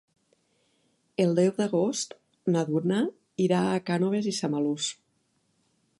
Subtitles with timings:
[1.25, 2.17] El deu d'agost
[2.55, 2.99] na Duna
[3.49, 4.93] irà a Cànoves i Samalús.